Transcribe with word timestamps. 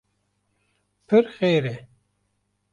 pir 1.07 1.25
xêr 1.35 1.63
e 1.73 1.75